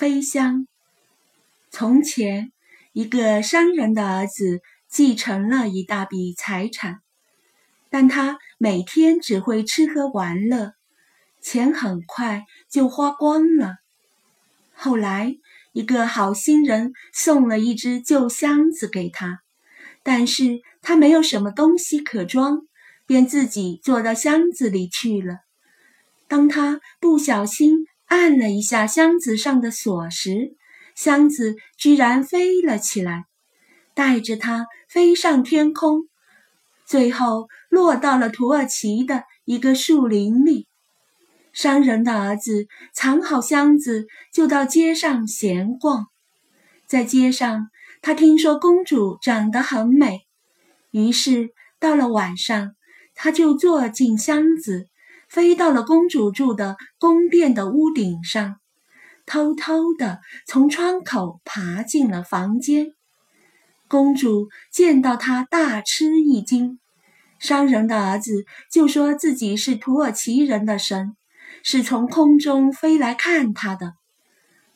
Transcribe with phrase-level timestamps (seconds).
[0.00, 0.66] 飞香。
[1.70, 2.52] 从前，
[2.94, 7.00] 一个商人的儿子继承了一大笔财产，
[7.90, 10.72] 但他每天只会吃喝玩乐，
[11.42, 13.74] 钱很快就花光了。
[14.72, 15.34] 后来，
[15.74, 19.40] 一个好心人送了一只旧箱子给他，
[20.02, 22.62] 但是他没有什么东西可装，
[23.04, 25.40] 便自己坐到箱子里去了。
[26.26, 30.56] 当他不小心按了一下箱子上的锁时，
[30.96, 33.26] 箱子居然飞了起来，
[33.94, 36.08] 带着它飞上天空，
[36.84, 40.66] 最后落到了土耳其的一个树林里。
[41.52, 46.06] 商人的儿子藏好箱子，就到街上闲逛。
[46.88, 47.68] 在街上，
[48.02, 50.22] 他听说公主长得很美，
[50.90, 52.72] 于是到了晚上，
[53.14, 54.88] 他就坐进箱子。
[55.30, 58.56] 飞到了公主住的宫殿的屋顶上，
[59.26, 62.88] 偷偷地从窗口爬进了房间。
[63.86, 66.80] 公主见到他大吃一惊。
[67.38, 71.16] 商人的儿子就说自己是土耳其人的神，
[71.62, 73.94] 是从空中飞来看他的，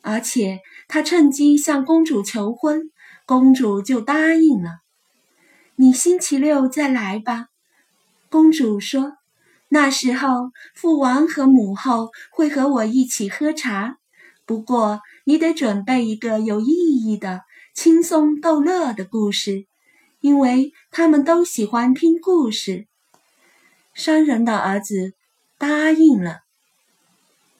[0.01, 2.91] 而且他趁机向公主求婚，
[3.25, 4.77] 公主就答应了。
[5.75, 7.47] 你星期六再来吧，
[8.29, 9.17] 公主说。
[9.75, 13.97] 那时候，父王和母后会和我一起喝茶。
[14.45, 17.41] 不过，你得准备一个有意义的、
[17.73, 19.65] 轻松逗乐的故事，
[20.21, 22.87] 因为他们都喜欢听故事。
[23.93, 25.11] 商人的儿子
[25.57, 26.43] 答应了。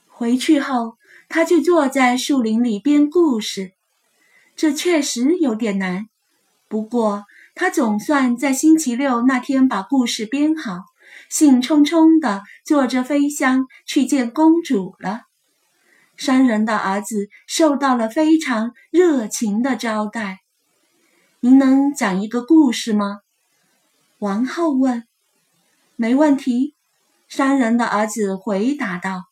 [0.08, 0.96] 回去后，
[1.28, 3.74] 他就坐在树林里编故事。
[4.56, 6.08] 这确实有点难，
[6.70, 10.86] 不过他总算在星期六那天把故事编好。
[11.30, 15.22] 兴冲冲地坐着飞箱去见公主了。
[16.18, 20.40] 商人的儿子受到了非常热情的招待。
[21.42, 23.20] 您能讲一个故事吗？
[24.20, 25.04] 王后问。
[25.98, 26.74] 没问题，
[27.28, 29.24] 商人的儿子回答道。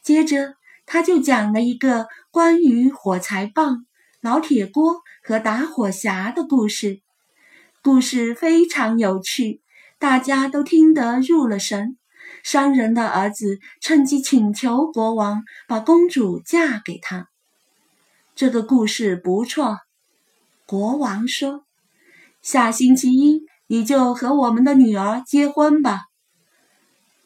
[0.00, 0.54] 接着，
[0.86, 3.84] 他就讲了一个关于火柴棒、
[4.20, 7.00] 老铁锅和打火匣的故事。
[7.82, 9.60] 故事非常有趣。
[10.02, 11.96] 大家都听得入了神，
[12.42, 17.28] 商人的儿子趁机请求国王把公主嫁给他。
[18.34, 19.78] 这个故事不错，
[20.66, 21.66] 国王说
[22.42, 26.00] ：“下星期一你就和我们的女儿结婚吧。”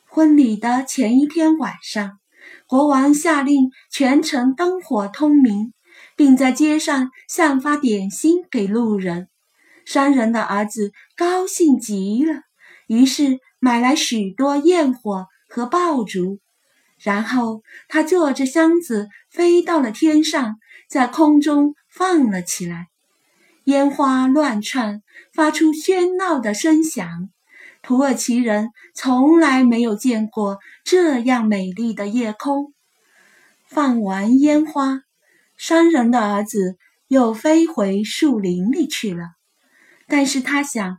[0.05, 2.19] 婚礼的前一天晚上，
[2.67, 5.73] 国王下令全城灯火通明，
[6.15, 9.31] 并在街上散发点心给路人。
[9.87, 12.43] 商人的儿子高兴极了。
[12.87, 16.39] 于是买来许多焰火和爆竹，
[16.99, 20.57] 然后他坐着箱子飞到了天上，
[20.89, 22.87] 在空中放了起来。
[23.65, 25.03] 烟花乱窜，
[25.35, 27.29] 发出喧闹的声响。
[27.83, 32.73] 土耳其人从来没有见过这样美丽的夜空。
[33.65, 35.01] 放完烟花，
[35.57, 36.77] 商人的儿子
[37.09, 39.31] 又飞回树林里去了。
[40.07, 40.99] 但是他想。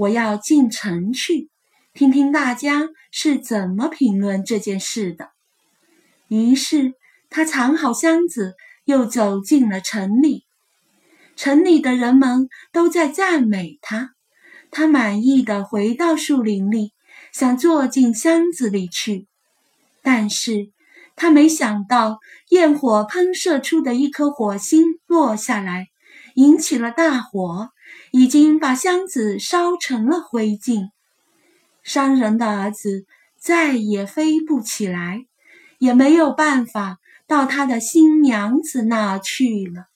[0.00, 1.50] 我要进城去，
[1.92, 5.28] 听听大家是怎么评论这件事的。
[6.28, 6.94] 于是
[7.28, 8.54] 他藏好箱子，
[8.86, 10.46] 又走进了城里。
[11.36, 14.12] 城里的人们都在赞美他。
[14.70, 16.92] 他满意的回到树林里，
[17.30, 19.26] 想坐进箱子里去。
[20.00, 20.70] 但是
[21.14, 25.88] 他没想到，焰火喷射出的一颗火星落下来，
[26.40, 27.70] 引起了大火。
[28.12, 30.90] 已经把箱子烧成了灰烬，
[31.82, 33.04] 商人的儿子
[33.36, 35.26] 再也飞不起来，
[35.78, 39.86] 也没有办法到他的新娘子那去了。